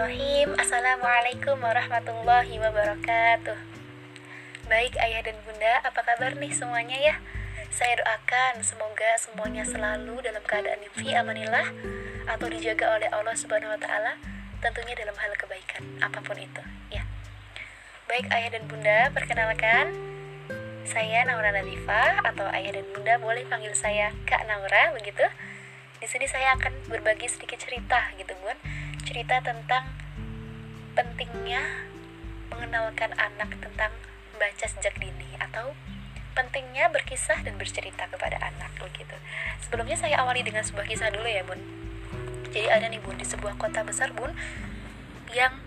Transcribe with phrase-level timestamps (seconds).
[0.00, 0.56] Bismillahirrahmanirrahim.
[0.56, 3.58] Assalamualaikum warahmatullahi wabarakatuh.
[4.64, 7.14] Baik ayah dan bunda, apa kabar nih semuanya ya?
[7.68, 11.68] Saya doakan semoga semuanya selalu dalam keadaan fi amanillah
[12.32, 14.16] Atau dijaga oleh Allah subhanahu wa ta'ala
[14.64, 17.04] Tentunya dalam hal kebaikan, apa pun itu ya.
[18.08, 19.92] Baik ayah dan bunda, perkenalkan.
[20.88, 25.28] Saya Naura Nadifa Atau ayah dan bunda boleh panggil saya Kak Naura begitu.
[26.00, 28.56] Di sini saya akan berbagi sedikit cerita gitu bun
[29.10, 29.90] cerita tentang
[30.94, 31.58] pentingnya
[32.46, 33.90] mengenalkan anak tentang
[34.38, 35.74] baca sejak dini atau
[36.38, 39.18] pentingnya berkisah dan bercerita kepada anak begitu.
[39.66, 41.58] Sebelumnya saya awali dengan sebuah kisah dulu ya bun.
[42.54, 44.30] Jadi ada nih bun di sebuah kota besar bun
[45.34, 45.58] yang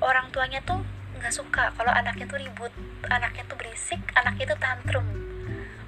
[0.00, 0.80] orang tuanya tuh
[1.20, 2.72] nggak suka kalau anaknya tuh ribut
[3.12, 5.04] anaknya tuh berisik anaknya tuh tantrum.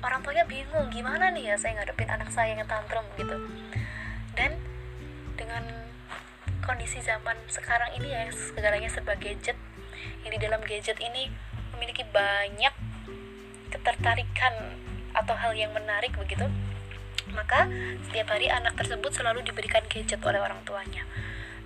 [0.04, 3.40] Orang tuanya bingung gimana nih ya saya ngadepin anak saya yang tantrum gitu
[6.62, 9.58] kondisi zaman sekarang ini ya segalanya serba gadget.
[10.22, 11.28] Di dalam gadget ini
[11.76, 12.72] memiliki banyak
[13.68, 14.54] ketertarikan
[15.12, 16.48] atau hal yang menarik begitu.
[17.34, 17.68] Maka
[18.08, 21.04] setiap hari anak tersebut selalu diberikan gadget oleh orang tuanya.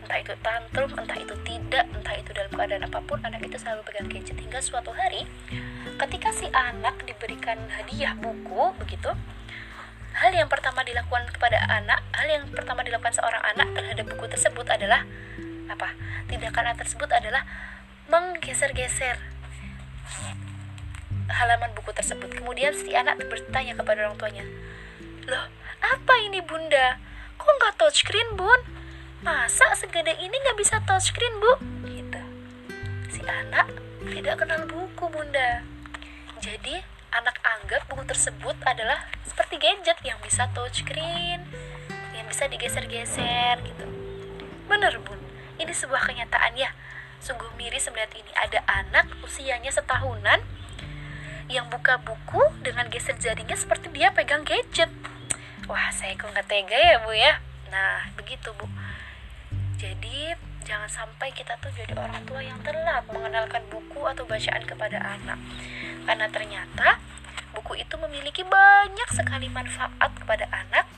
[0.03, 3.83] Entah itu tantrum, entah itu tidak, entah itu dalam keadaan apa pun, anak itu selalu
[3.83, 4.39] pegang gadget.
[4.39, 5.27] Hingga suatu hari
[5.99, 9.11] ketika si anak diberikan hadiah buku begitu,
[10.17, 14.67] hal yang pertama dilakukan kepada anak, hal yang pertama dilakukan seorang anak terhadap buku tersebut
[14.67, 15.05] adalah
[15.69, 15.93] apa?
[16.27, 17.45] Tindakan anak tersebut adalah
[18.09, 19.21] menggeser-geser
[21.29, 22.33] halaman buku tersebut.
[22.33, 24.45] Kemudian si anak bertanya kepada orang tuanya,
[25.29, 25.47] loh
[25.85, 26.97] apa ini bunda?
[27.37, 28.77] Kok nggak touchscreen bun?
[29.25, 31.53] masa segede ini nggak bisa touchscreen bu
[31.89, 32.23] gitu
[33.09, 33.65] si anak
[34.13, 35.65] tidak kenal buku bunda
[36.39, 36.85] jadi
[37.17, 41.41] anak anggap buku tersebut adalah seperti gadget yang bisa touchscreen
[42.17, 43.85] yang bisa digeser-geser gitu.
[44.67, 45.21] Bener bun.
[45.57, 46.73] Ini sebuah kenyataan ya.
[47.21, 48.33] Sungguh miris melihat ini.
[48.37, 50.41] Ada anak usianya setahunan
[51.47, 54.91] yang buka buku dengan geser jarinya seperti dia pegang gadget.
[55.71, 57.39] Wah saya kok nggak tega ya bu ya?
[57.71, 58.67] Nah begitu bu.
[59.79, 60.35] Jadi
[60.67, 65.39] jangan sampai kita tuh jadi orang tua yang telat mengenalkan buku atau bacaan kepada anak.
[66.07, 66.99] Karena ternyata
[67.87, 70.91] itu memiliki banyak sekali manfaat kepada anak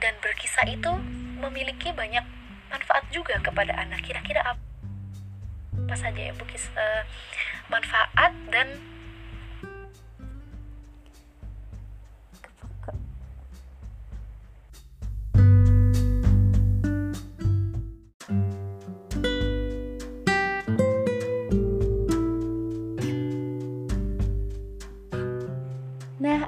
[0.00, 0.88] dan berkisah itu
[1.36, 2.24] memiliki banyak
[2.72, 4.00] manfaat juga kepada anak.
[4.00, 7.02] Kira-kira apa, saja ya bu uh,
[7.68, 8.80] manfaat dan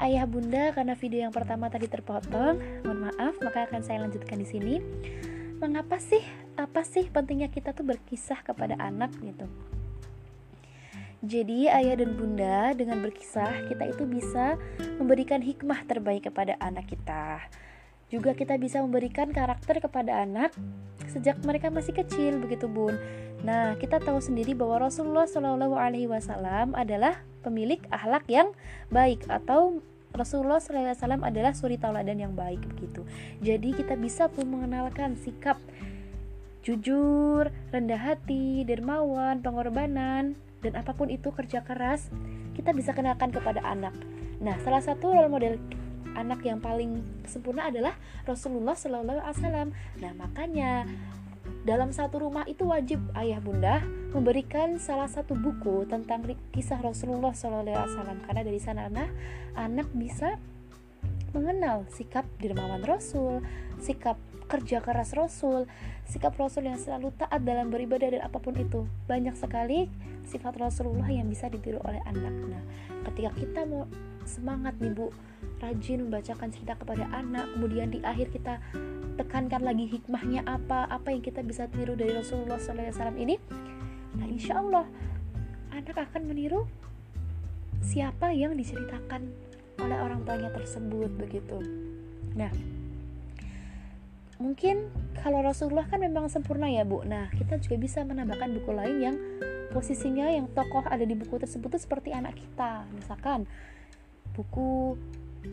[0.03, 4.49] ayah bunda, karena video yang pertama tadi terpotong, mohon maaf, maka akan saya lanjutkan di
[4.49, 4.75] sini.
[5.61, 6.25] Mengapa sih,
[6.57, 9.45] apa sih pentingnya kita tuh berkisah kepada anak gitu?
[11.21, 14.57] Jadi, ayah dan bunda, dengan berkisah, kita itu bisa
[14.97, 17.45] memberikan hikmah terbaik kepada anak kita.
[18.09, 20.51] Juga kita bisa memberikan karakter kepada anak
[21.07, 22.97] sejak mereka masih kecil, begitu bun.
[23.47, 28.53] Nah, kita tahu sendiri bahwa Rasulullah Shallallahu Alaihi Wasallam adalah pemilik akhlak yang
[28.89, 33.07] baik atau Rasulullah SAW adalah suri tauladan yang baik begitu.
[33.41, 35.57] Jadi kita bisa pun mengenalkan sikap
[36.61, 42.13] jujur, rendah hati, dermawan, pengorbanan, dan apa pun itu kerja keras,
[42.53, 43.97] kita bisa kenalkan kepada anak.
[44.45, 45.57] Nah, salah satu role model
[46.19, 49.73] anak yang paling sempurna adalah Rasulullah SAW.
[49.73, 50.85] Nah, makanya
[51.65, 57.63] dalam satu rumah itu wajib ayah bunda memberikan salah satu buku tentang kisah Rasulullah SAW
[58.27, 59.11] karena dari sana anak,
[59.55, 60.39] anak bisa
[61.31, 63.43] mengenal sikap dermawan Rasul,
[63.79, 64.19] sikap
[64.51, 65.71] kerja keras Rasul,
[66.11, 68.83] sikap Rasul yang selalu taat dalam beribadah dan apa pun itu.
[69.07, 69.87] Banyak sekali
[70.27, 72.35] sifat Rasulullah yang bisa ditiru oleh anak.
[72.51, 72.63] Nah,
[73.11, 73.87] ketika kita mau
[74.27, 75.15] semangat nih Bu,
[75.63, 78.59] rajin membacakan cerita kepada anak, kemudian di akhir kita
[79.15, 83.37] tekankan lagi hikmahnya apa apa yang kita bisa tiru dari Rasulullah SAW ini
[84.19, 84.87] nah insya Allah
[85.71, 86.67] anak akan meniru
[87.81, 89.31] siapa yang diceritakan
[89.81, 91.59] oleh orang tuanya tersebut begitu.
[92.37, 92.53] Nah
[94.41, 94.89] mungkin
[95.21, 97.01] kalau Rasulullah kan memang sempurna ya bu.
[97.09, 99.17] Nah kita juga bisa menambahkan buku lain yang
[99.73, 102.85] posisinya yang tokoh ada di buku tersebut itu seperti anak kita.
[102.93, 103.49] Misalkan
[104.37, 105.01] buku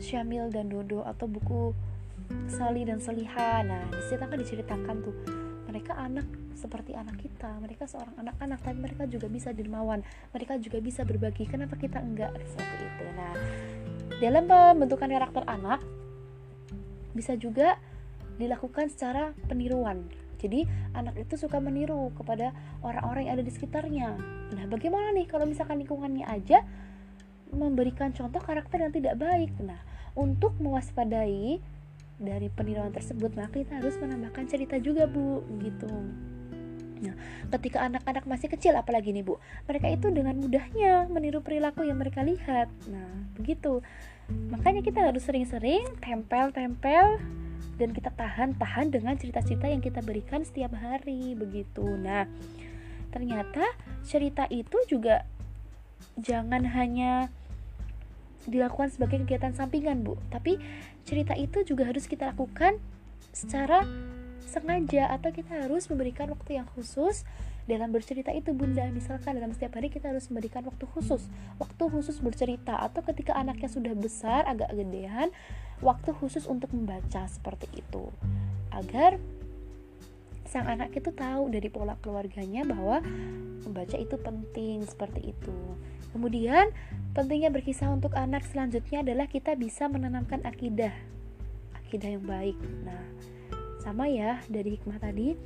[0.04, 1.71] Syamil dan Dodo atau buku
[2.51, 5.15] Sali dan Soliha nah di situ kan diceritakan tuh
[5.68, 6.27] mereka anak
[6.57, 7.62] seperti anak kita.
[7.62, 10.01] Mereka seorang anak-anak tapi mereka juga bisa dermawan.
[10.33, 11.45] Mereka juga bisa berbagi.
[11.45, 12.33] Kenapa kita enggak?
[12.50, 13.06] Seperti itu.
[13.13, 13.33] Nah
[14.18, 15.86] dalam pembentukan karakter anak
[17.13, 17.77] bisa juga
[18.42, 20.06] dilakukan secara peniruan.
[20.38, 22.54] Jadi anak itu suka meniru kepada
[22.86, 24.13] orang-orang yang ada di sekitarnya.
[24.54, 26.62] Nah bagaimana nih kalau misalkan lingkungannya aja
[27.50, 29.54] memberikan contoh karakter yang tidak baik?
[29.62, 29.81] Nah
[30.13, 31.57] untuk mewaspadai
[32.18, 35.42] dari peniruan tersebut maka kita harus menambahkan cerita juga bu.
[35.57, 35.89] Gitu
[37.03, 37.15] Nah,
[37.57, 39.38] ketika anak-anak masih kecil apalagi nih Bu,
[39.69, 42.67] mereka itu dengan mudahnya meniru perilaku yang mereka lihat.
[42.89, 43.81] Nah, begitu.
[44.27, 47.21] Makanya kita harus sering-sering tempel-tempel
[47.77, 51.85] dan kita tahan-tahan dengan cerita-cerita yang kita berikan setiap hari begitu.
[51.85, 52.25] Nah,
[53.13, 53.63] ternyata
[54.03, 55.23] cerita itu juga
[56.17, 57.29] jangan hanya
[58.49, 60.57] dilakukan sebagai kegiatan sampingan, Bu, tapi
[61.03, 62.79] cerita itu juga harus kita lakukan
[63.35, 63.85] secara
[64.47, 67.27] sengaja atau kita harus memberikan waktu yang khusus
[67.67, 68.88] dalam bercerita itu bunda.
[68.89, 71.27] Misalkan dalam setiap hari kita harus memberikan waktu khusus.
[71.59, 75.29] Waktu khusus bercerita atau ketika anaknya sudah besar agak gedean
[75.83, 78.09] waktu khusus untuk membaca seperti itu.
[78.71, 79.19] Agar
[80.47, 83.03] sang anak itu tahu dari pola keluarganya bahwa
[83.67, 85.57] membaca itu penting seperti itu.
[86.15, 86.71] Kemudian
[87.11, 90.95] pentingnya berkisah untuk anak selanjutnya adalah kita bisa menanamkan akidah
[91.83, 92.57] akidah yang baik.
[92.88, 93.03] Nah
[93.87, 95.39] sama ya dari hikmah tadi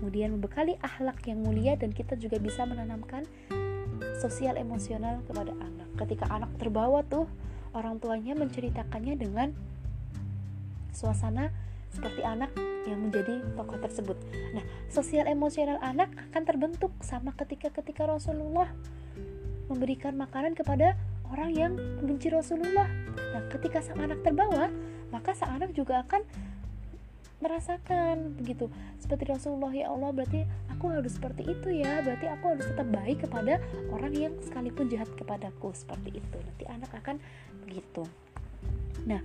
[0.00, 3.28] kemudian membekali akhlak yang mulia dan kita juga bisa menanamkan
[4.16, 7.28] sosial emosional kepada anak ketika anak terbawa tuh
[7.76, 9.52] orang tuanya menceritakannya dengan
[10.96, 11.52] suasana
[11.92, 12.48] seperti anak
[12.88, 14.16] yang menjadi tokoh tersebut.
[14.56, 18.72] Nah, sosial emosional anak akan terbentuk sama ketika ketika Rasulullah
[19.68, 20.96] memberikan makanan kepada
[21.28, 22.88] orang yang membenci Rasulullah.
[23.36, 24.72] Nah, ketika sang anak terbawa,
[25.12, 26.24] maka sang anak juga akan
[27.42, 28.70] merasakan begitu.
[29.02, 32.00] Seperti Rasulullah ya Allah berarti aku harus seperti itu ya.
[32.06, 33.58] Berarti aku harus tetap baik kepada
[33.90, 35.74] orang yang sekalipun jahat kepadaku.
[35.74, 36.38] Seperti itu.
[36.38, 37.16] Nanti anak akan
[37.66, 38.06] begitu.
[39.04, 39.20] Nah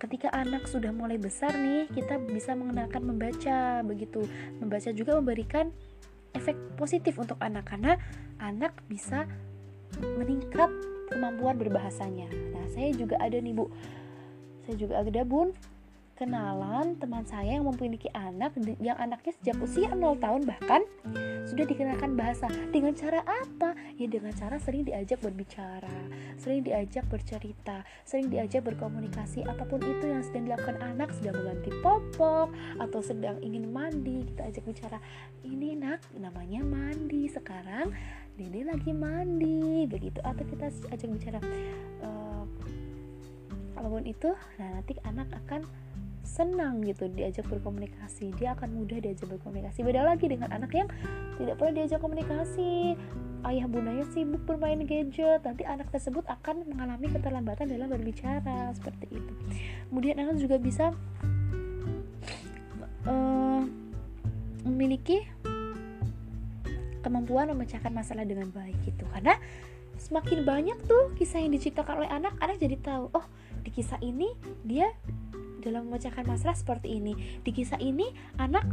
[0.00, 4.28] ketika anak sudah mulai besar nih kita bisa mengenalkan membaca begitu.
[4.60, 5.72] Membaca juga memberikan
[6.36, 7.96] efek positif untuk anak karena
[8.38, 9.26] anak bisa
[9.98, 10.70] meningkat
[11.10, 12.30] kemampuan berbahasanya.
[12.54, 13.66] Nah saya juga ada nih bu.
[14.64, 15.50] Saya juga ada bun
[16.20, 20.84] kenalan teman saya yang memiliki anak yang anaknya sejak usia 0 tahun bahkan
[21.48, 22.44] sudah dikenalkan bahasa.
[22.68, 23.72] Dengan cara apa?
[23.96, 25.96] Ya dengan cara sering diajak berbicara,
[26.36, 29.48] sering diajak bercerita, sering diajak berkomunikasi.
[29.48, 34.52] Apa pun itu yang sedang dilakukan anak sedang mengganti popok atau sedang ingin mandi kita
[34.52, 34.98] ajak bicara
[35.40, 37.32] ini nak namanya mandi.
[37.32, 37.96] Sekarang
[38.36, 39.88] Dede lagi mandi.
[39.88, 40.20] Begitu.
[40.20, 41.40] Atau kita ajak bicara
[42.04, 42.44] uh,
[43.80, 44.28] apa pun itu
[44.60, 45.64] nah nanti anak akan
[46.30, 49.82] senang gitu diajak berkomunikasi dia akan mudah diajak berkomunikasi.
[49.82, 50.86] Beda lagi dengan anak yang
[51.34, 52.94] tidak pernah diajak komunikasi.
[53.40, 59.32] Ayah bundanya sibuk bermain gadget nanti anak tersebut akan mengalami keterlambatan dalam berbicara seperti itu.
[59.90, 60.92] Kemudian anak juga bisa
[63.08, 63.62] uh,
[64.62, 65.24] memiliki
[67.00, 69.08] kemampuan memecahkan masalah dengan baik gitu.
[69.08, 69.34] Karena
[69.96, 73.26] semakin banyak tuh kisah yang diciptakan oleh anak anak jadi tahu oh
[73.60, 74.32] di kisah ini
[74.64, 74.88] dia
[75.60, 77.40] dalam memecahkan masalah seperti ini.
[77.44, 78.10] Di kisah ini
[78.40, 78.64] anak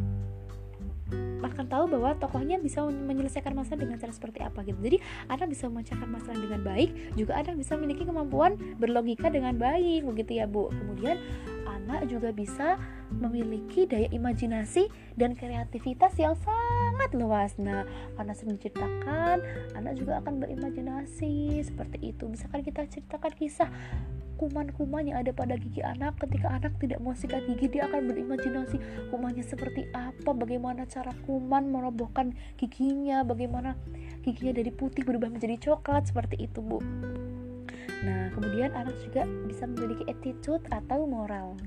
[1.58, 4.78] akan tahu bahwa tokohnya bisa menyelesaikan masalah dengan cara seperti apa gitu.
[4.78, 10.06] Jadi anak bisa memecahkan masalah dengan baik juga anak bisa memiliki kemampuan berlogika dengan baik
[10.06, 10.70] begitu ya bu.
[10.70, 11.18] Kemudian
[11.66, 12.78] anak juga bisa
[13.10, 17.58] memiliki daya imajinasi dan kreativitas yang sangat luas.
[17.58, 17.90] Nah
[18.20, 19.42] karena sering diceritakan
[19.74, 22.30] anak juga akan berimajinasi seperti itu.
[22.30, 23.70] Misalkan kita ceritakan kisah
[24.38, 26.22] kuman-kuman yang ada pada gigi anak.
[26.22, 28.78] Ketika anak tidak mau sikat gigi dia akan berimajinasi
[29.10, 33.74] kumannya seperti apa bagaimana cara kuman merobohkan giginya bagaimana
[34.22, 36.80] giginya dari putih berubah menjadi coklat seperti itu bu.
[38.06, 41.58] Nah kemudian anak juga bisa memiliki attitude atau moral.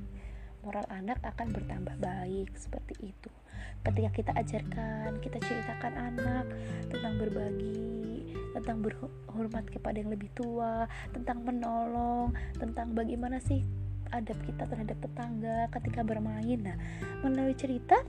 [0.63, 3.31] Moral anak akan bertambah baik seperti itu.
[3.81, 6.47] Ketika kita ajarkan kita ceritakan anak
[6.93, 8.20] tentang berbagi
[8.57, 13.63] tentang berhormat kepada yang lebih tua tentang menolong tentang bagaimana sih
[14.11, 16.59] adab kita terhadap tetangga ketika bermain.
[16.59, 16.77] Nah
[17.23, 18.03] melalui cerita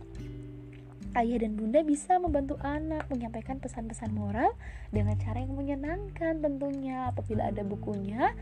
[1.17, 4.55] ayah dan bunda bisa membantu anak menyampaikan pesan-pesan moral
[4.89, 7.11] dengan cara yang menyenangkan tentunya.
[7.11, 8.33] Apabila ada bukunya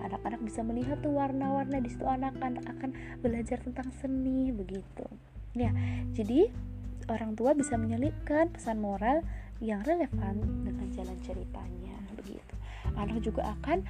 [0.00, 2.06] anak-anak bisa melihat tuh warna-warna di situ.
[2.06, 2.90] Anak-anak akan
[3.20, 5.04] belajar tentang seni begitu.
[5.58, 5.74] Ya
[6.14, 6.52] jadi
[7.10, 9.20] orang tua bisa menyelipkan pesan moral
[9.58, 12.54] yang relevan dengan jalan ceritanya begitu.
[12.96, 13.84] Anak juga akan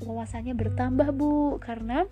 [0.00, 2.06] wawasannya bertambah bu karena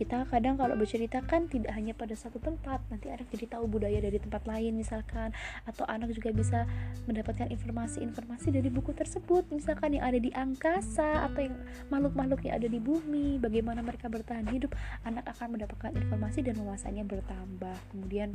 [0.00, 4.00] kita kadang kalau bercerita kan tidak hanya pada satu tempat nanti anak jadi tahu budaya
[4.00, 5.36] dari tempat lain misalkan
[5.68, 6.64] atau anak juga bisa
[7.04, 11.56] mendapatkan informasi-informasi dari buku tersebut misalkan yang ada di angkasa atau yang
[11.92, 14.72] makhluk-makhluk yang ada di bumi bagaimana mereka bertahan hidup
[15.04, 17.76] anak akan mendapatkan informasi dan wawasannya bertambah.
[17.92, 18.30] Kemudian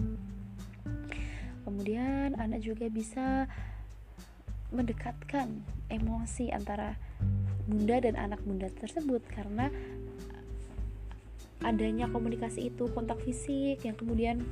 [1.66, 3.50] kemudian anak juga bisa
[4.70, 7.00] mendekatkan emosi antara
[7.66, 9.74] bunda dan anak bunda tersebut karena
[11.64, 14.44] adanya komunikasi itu kontak fisik yang kemudian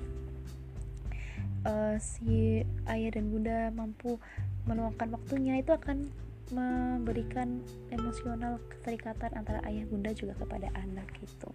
[1.67, 4.19] uh, si ayah dan bunda mampu
[4.63, 6.07] meluangkan waktunya itu akan
[6.51, 11.49] memberikan emosional keterikatan antara ayah bunda juga kepada anak gitu.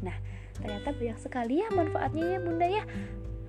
[0.00, 0.14] Nah,
[0.56, 2.84] ternyata banyak sekali ya manfaatnya ya bunda ya.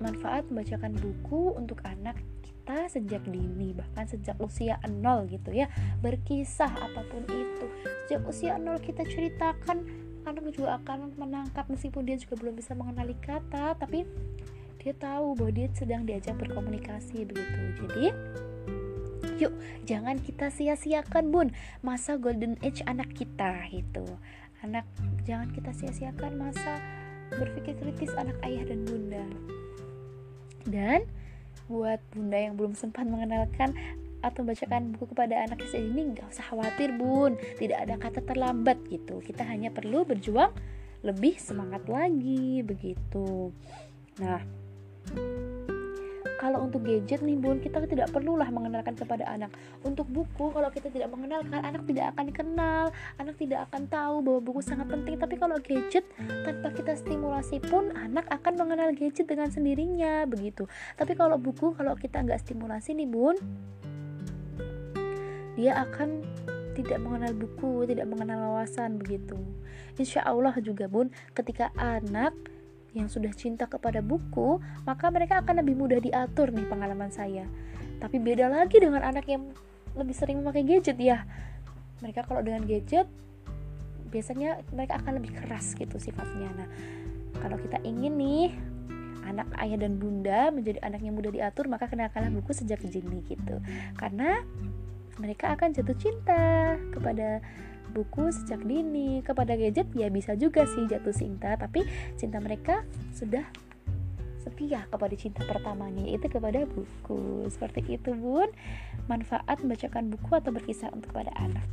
[0.02, 5.68] Manfaat membacakan buku untuk anak kita sejak dini bahkan sejak usia nol gitu ya
[6.00, 7.66] berkisah apa pun itu
[8.08, 9.84] sejak usia nol kita ceritakan
[10.34, 14.02] anak juga akan menangkap meskipun dia juga belum bisa mengenali kata tapi
[14.82, 17.60] dia tahu bahwa dia sedang diajak berkomunikasi begitu.
[17.86, 18.06] Jadi
[19.40, 19.54] yuk
[19.88, 21.48] jangan kita sia-siakan bun.
[21.80, 24.04] Masa golden age anak kita itu
[24.60, 24.88] anak
[25.28, 26.80] jangan kita sia-siakan masa
[27.32, 29.24] berpikir kritis anak ayah dan bunda.
[30.64, 31.00] Dan
[31.68, 33.72] buat bunda yang belum sempat mengenalkan
[34.24, 37.36] atau membacakan buku kepada anak kecil ini nggak usah khawatir bun.
[37.60, 39.20] Tidak ada kata terlambat gitu.
[39.20, 40.50] Kita hanya perlu berjuang
[41.04, 43.52] lebih semangat lagi begitu.
[44.24, 44.40] Nah
[46.44, 49.48] kalau untuk gadget nih bun kita tidak perlulah mengenalkan kepada anak.
[49.80, 52.84] Untuk buku kalau kita tidak mengenalkan anak tidak akan kenal
[53.16, 55.16] anak tidak akan tahu bahwa buku sangat penting.
[55.16, 56.04] Tapi kalau gadget
[56.44, 60.68] tanpa kita stimulasi pun anak akan mengenal gadget dengan sendirinya begitu.
[61.00, 63.40] Tapi kalau buku kalau kita nggak stimulasi nih bun
[65.54, 66.22] dia akan
[66.74, 69.38] tidak mengenal buku, tidak mengenal wawasan begitu.
[69.94, 72.34] Insya Allah juga bun, ketika anak
[72.94, 77.46] yang sudah cinta kepada buku, maka mereka akan lebih mudah diatur nih pengalaman saya.
[78.02, 79.50] Tapi beda lagi dengan anak yang
[79.94, 81.22] lebih sering memakai gadget ya.
[82.02, 83.06] Mereka kalau dengan gadget
[84.10, 86.50] biasanya mereka akan lebih keras gitu sifatnya.
[86.54, 86.68] Nah,
[87.42, 88.54] kalau kita ingin nih
[89.26, 93.58] anak ayah dan bunda menjadi anak yang mudah diatur, maka kenalkanlah buku sejak dini gitu.
[93.98, 94.42] Karena
[95.18, 97.38] mereka akan jatuh cinta kepada
[97.94, 101.86] buku sejak dini kepada gadget ya bisa juga sih jatuh cinta tapi
[102.18, 102.82] cinta mereka
[103.14, 103.46] sudah
[104.44, 107.48] setia kepada cinta pertamanya yaitu kepada buku.
[107.48, 108.52] Seperti itu bun.
[109.08, 111.64] Manfaat membacakan buku atau berkisah untuk kepada anak.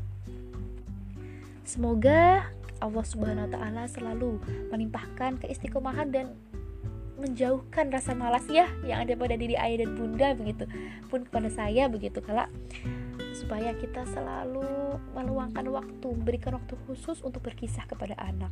[1.67, 2.47] Semoga
[2.79, 4.39] Allah Subhanahu Wa Taala selalu
[4.71, 6.33] menimpahkan keistiqomahan dan
[7.21, 10.65] menjauhkan rasa malas ya yang ada pada diri ayah dan bunda begitu
[11.05, 12.49] pun kepada saya begitu kalau
[13.33, 18.51] supaya kita selalu meluangkan waktu, memberikan waktu khusus untuk berkisah kepada anak.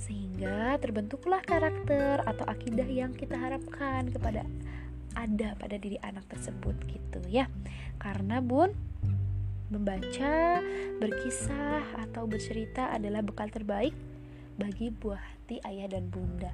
[0.00, 4.46] Sehingga terbentuklah karakter atau akidah yang kita harapkan kepada
[5.18, 7.50] ada pada diri anak tersebut gitu ya.
[7.98, 8.72] Karena Bun
[9.70, 10.58] membaca,
[10.98, 13.94] berkisah atau bercerita adalah bekal terbaik
[14.58, 16.50] bagi buah hati ayah dan bunda.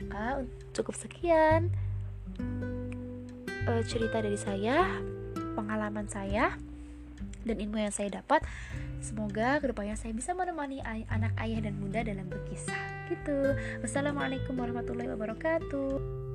[0.00, 1.68] Maka cukup sekian
[3.68, 4.88] uh, cerita dari saya,
[5.56, 6.56] pengalaman saya
[7.46, 8.42] dan ilmu yang saya dapat
[8.98, 13.54] semoga ke depannya saya bisa menemani ay anak ayah dan bunda dalam berkisah gitu.
[13.80, 16.25] Wassalamualaikum warahmatullahi wabarakatuh